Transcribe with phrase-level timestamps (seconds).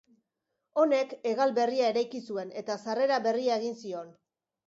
[0.83, 4.13] Honek hegal berria eraiki zuen eta sarrera berria egin zion.